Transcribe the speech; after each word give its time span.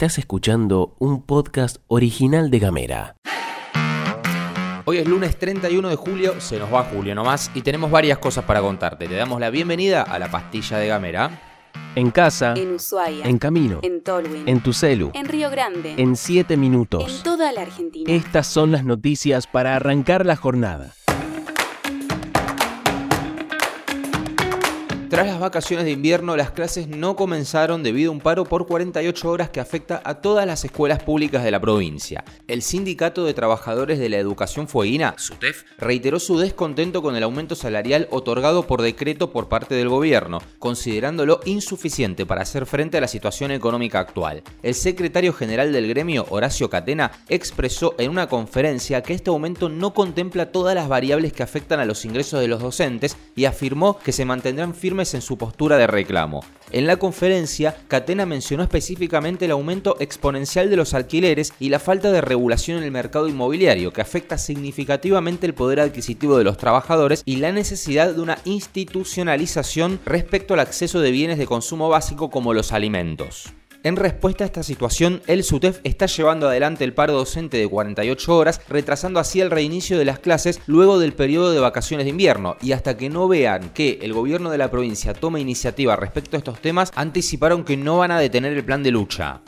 Estás 0.00 0.16
escuchando 0.16 0.96
un 0.98 1.20
podcast 1.20 1.76
original 1.86 2.50
de 2.50 2.58
Gamera. 2.58 3.16
Hoy 4.86 4.96
es 4.96 5.06
lunes 5.06 5.38
31 5.38 5.90
de 5.90 5.96
julio, 5.96 6.40
se 6.40 6.58
nos 6.58 6.72
va 6.72 6.84
julio 6.84 7.14
nomás 7.14 7.50
y 7.54 7.60
tenemos 7.60 7.90
varias 7.90 8.16
cosas 8.16 8.46
para 8.46 8.62
contarte. 8.62 9.06
Te 9.08 9.14
damos 9.14 9.40
la 9.40 9.50
bienvenida 9.50 10.00
a 10.00 10.18
la 10.18 10.30
pastilla 10.30 10.78
de 10.78 10.86
Gamera. 10.86 11.42
En 11.96 12.10
casa, 12.12 12.54
En 12.56 12.76
Ushuaia. 12.76 13.26
en 13.26 13.36
camino, 13.36 13.80
En 13.82 14.02
Tolwyn. 14.02 14.48
en 14.48 14.62
tu 14.62 14.72
celu, 14.72 15.10
En 15.12 15.26
Río 15.26 15.50
Grande. 15.50 15.96
en 15.98 16.16
7 16.16 16.54
En 16.54 16.60
minutos. 16.60 17.22
toda 17.22 17.52
la 17.52 17.60
Argentina. 17.60 18.10
Estas 18.10 18.46
son 18.46 18.72
las 18.72 18.84
noticias 18.86 19.46
para 19.46 19.76
arrancar 19.76 20.24
la 20.24 20.36
jornada. 20.36 20.94
Tras 25.10 25.26
las 25.26 25.40
vacaciones 25.40 25.86
de 25.86 25.90
invierno, 25.90 26.36
las 26.36 26.52
clases 26.52 26.86
no 26.86 27.16
comenzaron 27.16 27.82
debido 27.82 28.12
a 28.12 28.14
un 28.14 28.20
paro 28.20 28.44
por 28.44 28.68
48 28.68 29.28
horas 29.28 29.50
que 29.50 29.58
afecta 29.58 30.00
a 30.04 30.20
todas 30.20 30.46
las 30.46 30.64
escuelas 30.64 31.02
públicas 31.02 31.42
de 31.42 31.50
la 31.50 31.60
provincia. 31.60 32.22
El 32.46 32.62
Sindicato 32.62 33.24
de 33.24 33.34
Trabajadores 33.34 33.98
de 33.98 34.08
la 34.08 34.18
Educación 34.18 34.68
Fueguina, 34.68 35.14
SUTEF, 35.18 35.64
reiteró 35.78 36.20
su 36.20 36.38
descontento 36.38 37.02
con 37.02 37.16
el 37.16 37.24
aumento 37.24 37.56
salarial 37.56 38.06
otorgado 38.12 38.68
por 38.68 38.82
decreto 38.82 39.32
por 39.32 39.48
parte 39.48 39.74
del 39.74 39.88
gobierno, 39.88 40.38
considerándolo 40.60 41.40
insuficiente 41.44 42.24
para 42.24 42.42
hacer 42.42 42.64
frente 42.64 42.98
a 42.98 43.00
la 43.00 43.08
situación 43.08 43.50
económica 43.50 43.98
actual. 43.98 44.44
El 44.62 44.76
secretario 44.76 45.32
general 45.32 45.72
del 45.72 45.88
gremio, 45.88 46.24
Horacio 46.30 46.70
Catena, 46.70 47.10
expresó 47.28 47.96
en 47.98 48.12
una 48.12 48.28
conferencia 48.28 49.02
que 49.02 49.14
este 49.14 49.30
aumento 49.30 49.68
no 49.70 49.92
contempla 49.92 50.52
todas 50.52 50.76
las 50.76 50.86
variables 50.86 51.32
que 51.32 51.42
afectan 51.42 51.80
a 51.80 51.84
los 51.84 52.04
ingresos 52.04 52.38
de 52.40 52.46
los 52.46 52.62
docentes 52.62 53.16
y 53.34 53.46
afirmó 53.46 53.98
que 53.98 54.12
se 54.12 54.24
mantendrán 54.24 54.72
firmes 54.72 54.99
en 55.00 55.22
su 55.22 55.38
postura 55.38 55.76
de 55.76 55.86
reclamo. 55.86 56.44
En 56.72 56.86
la 56.86 56.98
conferencia, 56.98 57.76
Catena 57.88 58.26
mencionó 58.26 58.62
específicamente 58.62 59.46
el 59.46 59.50
aumento 59.50 59.96
exponencial 59.98 60.70
de 60.70 60.76
los 60.76 60.94
alquileres 60.94 61.52
y 61.58 61.70
la 61.70 61.80
falta 61.80 62.12
de 62.12 62.20
regulación 62.20 62.78
en 62.78 62.84
el 62.84 62.92
mercado 62.92 63.26
inmobiliario, 63.26 63.92
que 63.92 64.02
afecta 64.02 64.38
significativamente 64.38 65.46
el 65.46 65.54
poder 65.54 65.80
adquisitivo 65.80 66.38
de 66.38 66.44
los 66.44 66.58
trabajadores 66.58 67.22
y 67.24 67.36
la 67.36 67.50
necesidad 67.50 68.14
de 68.14 68.20
una 68.20 68.38
institucionalización 68.44 69.98
respecto 70.04 70.54
al 70.54 70.60
acceso 70.60 71.00
de 71.00 71.10
bienes 71.10 71.38
de 71.38 71.46
consumo 71.46 71.88
básico 71.88 72.30
como 72.30 72.54
los 72.54 72.72
alimentos. 72.72 73.52
En 73.82 73.96
respuesta 73.96 74.44
a 74.44 74.46
esta 74.46 74.62
situación, 74.62 75.22
el 75.26 75.42
SUTEF 75.42 75.80
está 75.84 76.04
llevando 76.04 76.46
adelante 76.46 76.84
el 76.84 76.92
paro 76.92 77.14
docente 77.14 77.56
de 77.56 77.66
48 77.66 78.36
horas, 78.36 78.60
retrasando 78.68 79.18
así 79.20 79.40
el 79.40 79.50
reinicio 79.50 79.96
de 79.96 80.04
las 80.04 80.18
clases 80.18 80.60
luego 80.66 80.98
del 80.98 81.14
periodo 81.14 81.52
de 81.52 81.60
vacaciones 81.60 82.04
de 82.04 82.10
invierno, 82.10 82.56
y 82.60 82.72
hasta 82.72 82.98
que 82.98 83.08
no 83.08 83.26
vean 83.26 83.70
que 83.70 83.98
el 84.02 84.12
gobierno 84.12 84.50
de 84.50 84.58
la 84.58 84.70
provincia 84.70 85.14
tome 85.14 85.40
iniciativa 85.40 85.96
respecto 85.96 86.36
a 86.36 86.38
estos 86.38 86.60
temas, 86.60 86.92
anticiparon 86.94 87.64
que 87.64 87.78
no 87.78 87.96
van 87.96 88.10
a 88.10 88.20
detener 88.20 88.52
el 88.52 88.64
plan 88.64 88.82
de 88.82 88.90
lucha. 88.90 89.40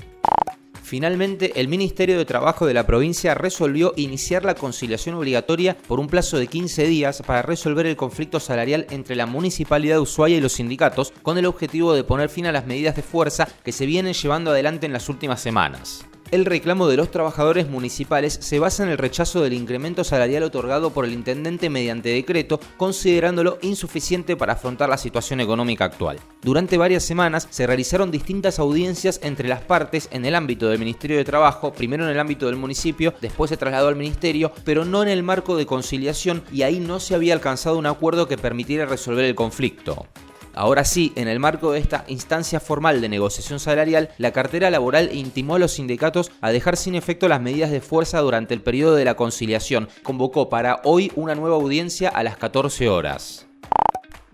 Finalmente, 0.93 1.59
el 1.59 1.69
Ministerio 1.69 2.19
de 2.19 2.27
Trabajo 2.27 2.67
de 2.67 2.75
la 2.75 2.85
provincia 2.85 3.33
resolvió 3.33 3.95
iniciar 3.97 4.45
la 4.45 4.55
conciliación 4.55 5.15
obligatoria 5.15 5.75
por 5.89 5.98
un 5.98 6.07
plazo 6.07 6.37
de 6.37 6.48
15 6.48 6.87
días 6.87 7.23
para 7.27 7.41
resolver 7.41 7.87
el 7.87 7.97
conflicto 7.97 8.39
salarial 8.41 8.87
entre 8.91 9.17
la 9.17 9.25
Municipalidad 9.25 9.95
de 9.95 10.01
Ushuaia 10.03 10.37
y 10.37 10.43
los 10.43 10.53
sindicatos, 10.53 11.15
con 11.23 11.39
el 11.39 11.47
objetivo 11.47 11.95
de 11.95 12.05
poner 12.05 12.29
fin 12.29 12.45
a 12.45 12.53
las 12.53 12.67
medidas 12.67 12.95
de 12.95 13.01
fuerza 13.01 13.48
que 13.65 13.73
se 13.73 13.87
vienen 13.87 14.13
llevando 14.13 14.51
adelante 14.51 14.85
en 14.85 14.93
las 14.93 15.09
últimas 15.09 15.41
semanas. 15.41 16.05
El 16.33 16.47
reclamo 16.47 16.89
de 16.89 16.97
los 16.97 17.11
trabajadores 17.11 17.69
municipales 17.69 18.39
se 18.41 18.59
basa 18.59 18.83
en 18.83 18.89
el 18.89 18.97
rechazo 18.97 19.43
del 19.43 19.53
incremento 19.53 20.03
salarial 20.03 20.45
otorgado 20.45 20.89
por 20.89 21.05
el 21.05 21.13
intendente 21.13 21.69
mediante 21.69 22.09
decreto, 22.09 22.59
considerándolo 22.79 23.59
insuficiente 23.61 24.35
para 24.35 24.55
afrontar 24.55 24.89
la 24.89 24.97
situación 24.97 25.41
económica 25.41 25.85
actual. 25.85 26.19
Durante 26.41 26.79
varias 26.79 27.03
semanas 27.03 27.47
se 27.51 27.67
realizaron 27.67 28.11
distintas 28.11 28.59
audiencias 28.59 29.21
entre 29.23 29.47
las 29.47 29.61
partes 29.61 30.09
en 30.11 30.25
el 30.25 30.35
ámbito 30.35 30.71
del 30.71 30.79
Ministerio 30.79 31.19
de 31.19 31.25
Trabajo, 31.27 31.75
primero 31.75 32.05
en 32.05 32.11
el 32.11 32.19
ámbito 32.19 32.47
del 32.47 32.57
municipio, 32.57 33.13
después 33.21 33.51
se 33.51 33.59
trasladó 33.59 33.89
al 33.89 33.97
ministerio, 33.97 34.53
pero 34.65 34.87
no 34.87 35.03
en 35.03 35.11
el 35.11 35.23
marco 35.23 35.59
de 35.59 35.67
conciliación 35.67 36.42
y 36.51 36.63
ahí 36.63 36.81
no 36.81 36.98
se 36.98 37.15
había 37.15 37.35
alcanzado 37.35 37.77
un 37.77 37.85
acuerdo 37.85 38.27
que 38.27 38.39
permitiera 38.39 38.87
resolver 38.87 39.27
el 39.27 39.35
conflicto. 39.35 40.07
Ahora 40.55 40.85
sí, 40.85 41.13
en 41.17 41.29
el 41.29 41.39
marco 41.39 41.73
de 41.73 41.80
esta 41.80 42.05
instancia 42.08 42.61
formal 42.61 43.01
de 43.01 43.08
negociación 43.08 43.58
salarial, 43.58 44.11
la 44.18 44.33
cartera 44.33 44.70
laboral 44.70 45.14
intimó 45.14 45.55
a 45.55 45.58
los 45.58 45.73
sindicatos 45.73 46.30
a 46.40 46.51
dejar 46.51 46.77
sin 46.77 46.95
efecto 46.95 47.29
las 47.29 47.40
medidas 47.40 47.70
de 47.70 47.80
fuerza 47.80 48.20
durante 48.20 48.55
el 48.55 48.61
periodo 48.61 48.95
de 48.95 49.05
la 49.05 49.14
conciliación. 49.14 49.89
Convocó 50.02 50.48
para 50.48 50.80
hoy 50.85 51.11
una 51.17 51.35
nueva 51.35 51.57
audiencia 51.57 52.11
a 52.11 52.23
las 52.23 52.36
14 52.36 52.89
horas. 52.89 53.46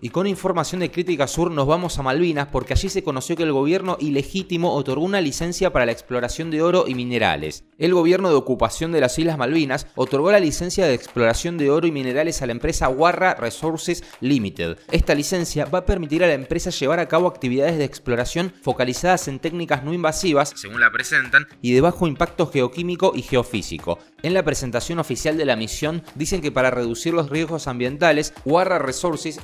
Y 0.01 0.09
con 0.09 0.27
información 0.27 0.79
de 0.79 0.91
Crítica 0.91 1.27
Sur 1.27 1.51
nos 1.51 1.67
vamos 1.67 1.99
a 1.99 2.03
Malvinas 2.03 2.47
porque 2.47 2.71
allí 2.71 2.87
se 2.87 3.03
conoció 3.03 3.35
que 3.35 3.43
el 3.43 3.51
gobierno 3.51 3.97
ilegítimo 3.99 4.73
otorgó 4.73 5.03
una 5.03 5.19
licencia 5.19 5.73
para 5.73 5.85
la 5.85 5.91
exploración 5.91 6.51
de 6.51 6.61
oro 6.61 6.85
y 6.87 6.95
minerales. 6.95 7.65
El 7.77 7.93
gobierno 7.93 8.29
de 8.29 8.35
ocupación 8.35 8.93
de 8.93 9.01
las 9.01 9.19
Islas 9.19 9.37
Malvinas 9.37 9.87
otorgó 9.95 10.31
la 10.31 10.39
licencia 10.39 10.87
de 10.87 10.93
exploración 10.93 11.57
de 11.57 11.69
oro 11.69 11.85
y 11.85 11.91
minerales 11.91 12.41
a 12.41 12.45
la 12.45 12.53
empresa 12.53 12.87
Warra 12.87 13.33
Resources 13.33 14.05
Limited. 14.21 14.77
Esta 14.89 15.13
licencia 15.15 15.65
va 15.65 15.79
a 15.79 15.85
permitir 15.85 16.23
a 16.23 16.27
la 16.27 16.33
empresa 16.33 16.69
llevar 16.69 16.99
a 16.99 17.09
cabo 17.09 17.27
actividades 17.27 17.77
de 17.77 17.83
exploración 17.83 18.53
focalizadas 18.61 19.27
en 19.27 19.39
técnicas 19.39 19.83
no 19.83 19.93
invasivas, 19.93 20.53
según 20.55 20.79
la 20.79 20.91
presentan, 20.91 21.45
y 21.61 21.73
de 21.73 21.81
bajo 21.81 22.07
impacto 22.07 22.47
geoquímico 22.47 23.11
y 23.15 23.21
geofísico. 23.21 23.99
En 24.23 24.33
la 24.33 24.43
presentación 24.43 24.99
oficial 24.99 25.37
de 25.37 25.45
la 25.45 25.55
misión 25.55 26.03
dicen 26.15 26.41
que 26.41 26.51
para 26.51 26.71
reducir 26.71 27.13
los 27.13 27.29
riesgos 27.29 27.67
ambientales, 27.67 28.33
Warra 28.45 28.79
Resources 28.79 29.39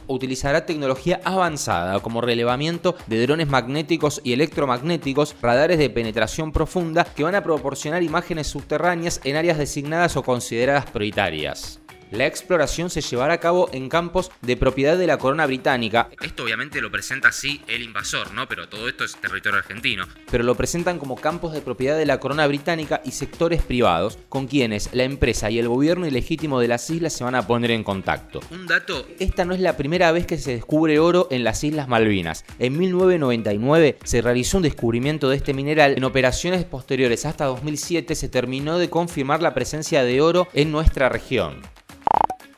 utilizará 0.46 0.66
tecnología 0.68 1.22
avanzada 1.24 2.00
como 2.02 2.22
relevamiento 2.22 2.96
de 3.08 3.20
drones 3.26 3.48
magnéticos 3.48 4.22
y 4.24 4.34
electromagnéticos, 4.34 5.36
radares 5.42 5.80
de 5.80 5.90
penetración 5.90 6.52
profunda 6.52 7.04
que 7.04 7.24
van 7.24 7.34
a 7.34 7.42
proporcionar 7.42 8.04
imágenes 8.04 8.46
subterráneas 8.46 9.22
en 9.24 9.38
áreas 9.38 9.58
designadas 9.58 10.16
o 10.18 10.22
consideradas 10.22 10.86
prioritarias. 10.86 11.85
La 12.12 12.28
exploración 12.28 12.90
se 12.90 13.02
llevará 13.02 13.34
a 13.34 13.40
cabo 13.40 13.70
en 13.74 13.90
campos 13.90 14.32
de 14.42 14.56
propiedad 14.56 14.98
de 14.98 15.08
la 15.08 15.18
corona 15.18 15.46
británica. 15.46 16.10
Esto 16.22 16.44
obviamente 16.44 16.80
lo 16.80 16.92
presenta 16.92 17.30
así 17.30 17.62
el 17.68 17.82
invasor, 17.82 18.32
¿no? 18.34 18.48
Pero 18.48 18.70
todo 18.70 18.88
esto 18.88 19.04
es 19.04 19.16
territorio 19.16 19.60
argentino. 19.60 20.06
Pero 20.30 20.44
lo 20.44 20.56
presentan 20.56 21.00
como 21.00 21.16
campos 21.16 21.54
de 21.54 21.62
propiedad 21.62 21.98
de 21.98 22.06
la 22.06 22.20
corona 22.20 22.46
británica 22.48 23.02
y 23.04 23.12
sectores 23.12 23.64
privados, 23.64 24.20
con 24.30 24.48
quienes 24.48 24.94
la 24.94 25.04
empresa 25.04 25.50
y 25.50 25.60
el 25.60 25.68
gobierno 25.68 26.06
ilegítimo 26.06 26.60
de 26.60 26.68
las 26.68 26.90
islas 26.90 27.14
se 27.14 27.24
van 27.24 27.36
a 27.36 27.48
poner 27.48 27.72
en 27.72 27.84
contacto. 27.84 28.40
Un 28.52 28.68
dato, 28.68 29.06
esta 29.20 29.44
no 29.44 29.54
es 29.54 29.60
la 29.60 29.76
primera 29.76 30.12
vez 30.12 30.28
que 30.28 30.38
se 30.38 30.54
descubre 30.54 31.00
oro 31.00 31.28
en 31.32 31.44
las 31.44 31.64
Islas 31.64 31.88
Malvinas. 31.88 32.46
En 32.60 32.78
1999 32.78 33.98
se 34.04 34.22
realizó 34.22 34.58
un 34.58 34.64
descubrimiento 34.64 35.30
de 35.30 35.38
este 35.38 35.54
mineral. 35.54 35.96
En 35.98 36.04
operaciones 36.04 36.64
posteriores 36.66 37.26
hasta 37.26 37.46
2007 37.46 38.14
se 38.16 38.30
terminó 38.30 38.78
de 38.78 38.90
confirmar 38.90 39.42
la 39.42 39.54
presencia 39.54 40.04
de 40.04 40.22
oro 40.22 40.48
en 40.54 40.72
nuestra 40.72 41.10
región. 41.10 41.62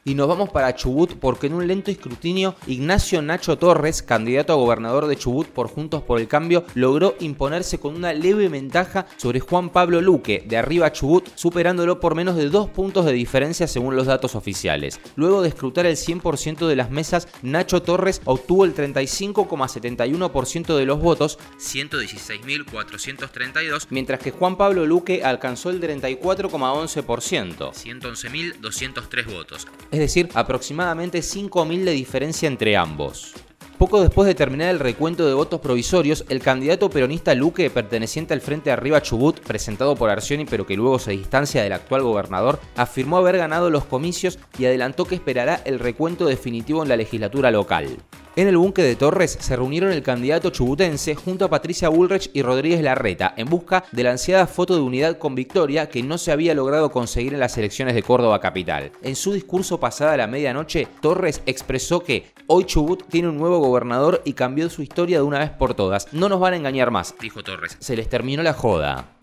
Y 0.07 0.15
nos 0.15 0.27
vamos 0.29 0.49
para 0.51 0.73
Chubut 0.73 1.15
porque 1.15 1.47
en 1.47 1.53
un 1.53 1.67
lento 1.67 1.91
escrutinio 1.91 2.55
Ignacio 2.65 3.21
Nacho 3.21 3.57
Torres, 3.57 4.01
candidato 4.01 4.53
a 4.53 4.55
gobernador 4.55 5.05
de 5.05 5.17
Chubut 5.17 5.47
por 5.47 5.67
Juntos 5.67 6.01
por 6.01 6.21
el 6.21 6.29
Cambio, 6.29 6.63
logró 6.75 7.15
imponerse 7.19 7.77
con 7.77 7.93
una 7.93 8.13
leve 8.13 8.47
ventaja 8.47 9.05
sobre 9.17 9.41
Juan 9.41 9.69
Pablo 9.69 9.99
Luque, 9.99 10.45
de 10.47 10.55
arriba 10.55 10.93
Chubut, 10.93 11.27
superándolo 11.35 11.99
por 11.99 12.15
menos 12.15 12.37
de 12.37 12.47
dos 12.47 12.69
puntos 12.69 13.03
de 13.03 13.11
diferencia 13.11 13.67
según 13.67 13.97
los 13.97 14.05
datos 14.05 14.35
oficiales. 14.35 15.01
Luego 15.17 15.41
de 15.41 15.49
escrutar 15.49 15.85
el 15.85 15.97
100% 15.97 16.67
de 16.67 16.77
las 16.77 16.89
mesas, 16.89 17.27
Nacho 17.41 17.81
Torres 17.81 18.21
obtuvo 18.23 18.63
el 18.63 18.73
35,71% 18.73 20.77
de 20.77 20.85
los 20.85 21.01
votos, 21.01 21.37
116.432, 21.59 23.87
mientras 23.89 24.21
que 24.21 24.31
Juan 24.31 24.55
Pablo 24.55 24.85
Luque 24.85 25.25
alcanzó 25.25 25.69
el 25.69 25.81
34,11%, 25.81 27.73
111.203 27.73 29.25
votos 29.25 29.67
es 29.97 30.01
decir, 30.01 30.29
aproximadamente 30.35 31.19
5.000 31.19 31.83
de 31.83 31.91
diferencia 31.91 32.47
entre 32.47 32.77
ambos. 32.77 33.33
Poco 33.79 34.01
después 34.01 34.27
de 34.27 34.35
terminar 34.35 34.69
el 34.69 34.79
recuento 34.79 35.27
de 35.27 35.33
votos 35.33 35.59
provisorios, 35.59 36.23
el 36.29 36.41
candidato 36.41 36.89
peronista 36.89 37.35
Luque, 37.35 37.69
perteneciente 37.69 38.33
al 38.33 38.41
Frente 38.41 38.71
Arriba 38.71 39.01
Chubut, 39.01 39.39
presentado 39.39 39.95
por 39.95 40.09
Arcioni 40.09 40.45
pero 40.45 40.65
que 40.65 40.75
luego 40.75 40.99
se 40.99 41.11
distancia 41.11 41.63
del 41.63 41.73
actual 41.73 42.03
gobernador, 42.03 42.59
afirmó 42.75 43.17
haber 43.17 43.37
ganado 43.37 43.69
los 43.69 43.85
comicios 43.85 44.39
y 44.57 44.65
adelantó 44.65 45.05
que 45.05 45.15
esperará 45.15 45.61
el 45.65 45.79
recuento 45.79 46.25
definitivo 46.25 46.83
en 46.83 46.89
la 46.89 46.95
legislatura 46.95 47.51
local. 47.51 47.97
En 48.37 48.47
el 48.47 48.55
búnker 48.55 48.85
de 48.85 48.95
Torres 48.95 49.35
se 49.39 49.55
reunieron 49.55 49.91
el 49.91 50.03
candidato 50.03 50.51
chubutense 50.51 51.15
junto 51.15 51.43
a 51.43 51.49
Patricia 51.49 51.89
Bullrich 51.89 52.29
y 52.33 52.43
Rodríguez 52.43 52.83
Larreta 52.83 53.33
en 53.35 53.49
busca 53.49 53.83
de 53.91 54.03
la 54.03 54.11
ansiada 54.11 54.45
foto 54.45 54.75
de 54.75 54.81
unidad 54.81 55.17
con 55.17 55.33
victoria 55.33 55.89
que 55.89 56.03
no 56.03 56.19
se 56.19 56.31
había 56.31 56.53
logrado 56.53 56.91
conseguir 56.91 57.33
en 57.33 57.39
las 57.39 57.57
elecciones 57.57 57.95
de 57.95 58.03
Córdoba 58.03 58.39
capital. 58.39 58.91
En 59.01 59.15
su 59.15 59.33
discurso 59.33 59.79
pasada 59.79 60.15
la 60.17 60.27
medianoche, 60.27 60.87
Torres 61.01 61.41
expresó 61.47 62.03
que 62.03 62.27
hoy 62.45 62.65
Chubut 62.65 63.07
tiene 63.07 63.29
un 63.29 63.39
nuevo 63.39 63.57
gobernador 63.57 64.21
y 64.23 64.33
cambió 64.33 64.69
su 64.69 64.83
historia 64.83 65.17
de 65.17 65.23
una 65.23 65.39
vez 65.39 65.49
por 65.49 65.73
todas. 65.73 66.13
No 66.13 66.29
nos 66.29 66.39
van 66.39 66.53
a 66.53 66.57
engañar 66.57 66.91
más, 66.91 67.15
dijo 67.19 67.41
Torres. 67.41 67.75
Se 67.79 67.95
les 67.95 68.07
terminó 68.07 68.43
la 68.43 68.53
joda. 68.53 69.16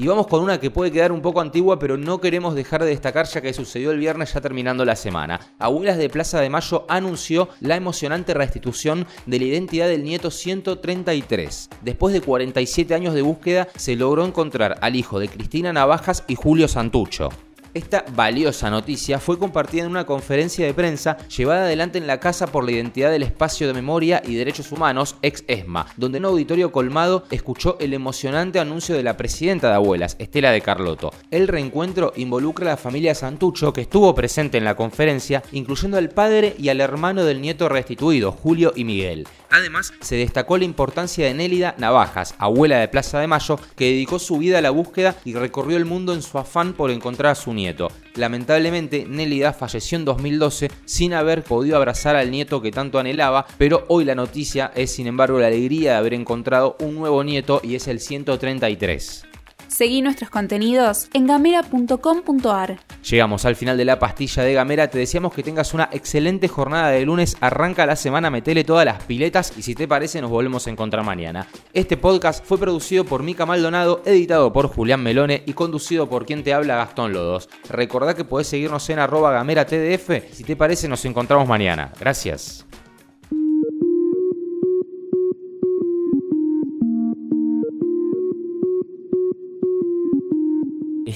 Y 0.00 0.06
vamos 0.06 0.28
con 0.28 0.42
una 0.42 0.58
que 0.58 0.70
puede 0.70 0.90
quedar 0.90 1.12
un 1.12 1.20
poco 1.20 1.42
antigua, 1.42 1.78
pero 1.78 1.98
no 1.98 2.22
queremos 2.22 2.54
dejar 2.54 2.82
de 2.82 2.88
destacar 2.88 3.26
ya 3.26 3.42
que 3.42 3.52
sucedió 3.52 3.90
el 3.90 3.98
viernes 3.98 4.32
ya 4.32 4.40
terminando 4.40 4.82
la 4.86 4.96
semana. 4.96 5.38
Abuelas 5.58 5.98
de 5.98 6.08
Plaza 6.08 6.40
de 6.40 6.48
Mayo 6.48 6.86
anunció 6.88 7.50
la 7.60 7.76
emocionante 7.76 8.32
restitución 8.32 9.06
de 9.26 9.38
la 9.38 9.44
identidad 9.44 9.88
del 9.88 10.02
nieto 10.02 10.30
133. 10.30 11.68
Después 11.82 12.14
de 12.14 12.22
47 12.22 12.94
años 12.94 13.12
de 13.12 13.20
búsqueda, 13.20 13.68
se 13.76 13.94
logró 13.94 14.24
encontrar 14.24 14.78
al 14.80 14.96
hijo 14.96 15.20
de 15.20 15.28
Cristina 15.28 15.70
Navajas 15.70 16.24
y 16.26 16.34
Julio 16.34 16.66
Santucho. 16.66 17.28
Esta 17.72 18.04
valiosa 18.16 18.68
noticia 18.68 19.20
fue 19.20 19.38
compartida 19.38 19.84
en 19.84 19.90
una 19.90 20.04
conferencia 20.04 20.66
de 20.66 20.74
prensa 20.74 21.16
llevada 21.28 21.62
adelante 21.62 21.98
en 21.98 22.08
la 22.08 22.18
Casa 22.18 22.48
por 22.48 22.64
la 22.64 22.72
Identidad 22.72 23.12
del 23.12 23.22
Espacio 23.22 23.68
de 23.68 23.74
Memoria 23.74 24.20
y 24.26 24.34
Derechos 24.34 24.72
Humanos, 24.72 25.14
ex 25.22 25.44
ESMA, 25.46 25.86
donde 25.96 26.18
un 26.18 26.24
auditorio 26.24 26.72
colmado 26.72 27.24
escuchó 27.30 27.76
el 27.78 27.94
emocionante 27.94 28.58
anuncio 28.58 28.96
de 28.96 29.04
la 29.04 29.16
presidenta 29.16 29.68
de 29.68 29.74
Abuelas, 29.74 30.16
Estela 30.18 30.50
de 30.50 30.62
Carlotto. 30.62 31.12
El 31.30 31.46
reencuentro 31.46 32.12
involucra 32.16 32.66
a 32.66 32.70
la 32.70 32.76
familia 32.76 33.14
Santucho, 33.14 33.72
que 33.72 33.82
estuvo 33.82 34.16
presente 34.16 34.58
en 34.58 34.64
la 34.64 34.74
conferencia, 34.74 35.44
incluyendo 35.52 35.96
al 35.96 36.08
padre 36.08 36.56
y 36.58 36.70
al 36.70 36.80
hermano 36.80 37.24
del 37.24 37.40
nieto 37.40 37.68
restituido, 37.68 38.32
Julio 38.32 38.72
y 38.74 38.82
Miguel. 38.82 39.28
Además, 39.50 39.92
se 40.00 40.16
destacó 40.16 40.58
la 40.58 40.64
importancia 40.64 41.26
de 41.26 41.34
Nélida 41.34 41.74
Navajas, 41.78 42.34
abuela 42.38 42.78
de 42.78 42.88
Plaza 42.88 43.18
de 43.18 43.26
Mayo, 43.26 43.58
que 43.76 43.86
dedicó 43.86 44.18
su 44.18 44.38
vida 44.38 44.58
a 44.58 44.62
la 44.62 44.70
búsqueda 44.70 45.16
y 45.24 45.34
recorrió 45.34 45.76
el 45.76 45.84
mundo 45.84 46.14
en 46.14 46.22
su 46.22 46.38
afán 46.38 46.72
por 46.72 46.90
encontrar 46.90 47.32
a 47.32 47.34
su 47.34 47.52
nieto. 47.52 47.88
Lamentablemente, 48.14 49.06
Nélida 49.08 49.52
falleció 49.52 49.98
en 49.98 50.04
2012 50.04 50.70
sin 50.84 51.14
haber 51.14 51.42
podido 51.42 51.76
abrazar 51.76 52.16
al 52.16 52.30
nieto 52.30 52.62
que 52.62 52.70
tanto 52.70 52.98
anhelaba, 52.98 53.46
pero 53.58 53.84
hoy 53.88 54.04
la 54.04 54.14
noticia 54.14 54.72
es 54.74 54.92
sin 54.92 55.06
embargo 55.06 55.40
la 55.40 55.48
alegría 55.48 55.92
de 55.92 55.96
haber 55.98 56.14
encontrado 56.14 56.76
un 56.80 56.94
nuevo 56.94 57.24
nieto 57.24 57.60
y 57.64 57.74
es 57.74 57.88
el 57.88 58.00
133. 58.00 59.26
Seguí 59.68 60.02
nuestros 60.02 60.30
contenidos 60.30 61.08
en 61.12 61.26
gamera.com.ar. 61.26 62.80
Llegamos 63.08 63.44
al 63.44 63.56
final 63.56 63.76
de 63.76 63.84
la 63.84 63.98
pastilla 63.98 64.42
de 64.42 64.54
Gamera. 64.54 64.88
Te 64.88 64.98
deseamos 64.98 65.32
que 65.32 65.42
tengas 65.42 65.74
una 65.74 65.88
excelente 65.92 66.48
jornada 66.48 66.90
de 66.90 67.04
lunes. 67.04 67.36
Arranca 67.40 67.86
la 67.86 67.96
semana, 67.96 68.30
metele 68.30 68.64
todas 68.64 68.84
las 68.84 69.02
piletas 69.04 69.52
y 69.56 69.62
si 69.62 69.74
te 69.74 69.88
parece 69.88 70.20
nos 70.20 70.30
volvemos 70.30 70.66
a 70.66 70.70
encontrar 70.70 71.04
mañana. 71.04 71.46
Este 71.72 71.96
podcast 71.96 72.44
fue 72.44 72.58
producido 72.58 73.04
por 73.04 73.22
Mica 73.22 73.46
Maldonado, 73.46 74.02
editado 74.04 74.52
por 74.52 74.68
Julián 74.68 75.02
Melone 75.02 75.42
y 75.46 75.52
conducido 75.54 76.08
por 76.08 76.26
quien 76.26 76.42
te 76.42 76.52
habla 76.52 76.76
Gastón 76.76 77.12
Lodos. 77.12 77.48
Recordá 77.68 78.14
que 78.14 78.24
podés 78.24 78.48
seguirnos 78.48 78.88
en 78.90 78.98
arroba 78.98 79.32
gamera 79.32 79.66
TDF. 79.66 80.32
Si 80.32 80.44
te 80.44 80.56
parece 80.56 80.88
nos 80.88 81.04
encontramos 81.04 81.48
mañana. 81.48 81.92
Gracias. 81.98 82.66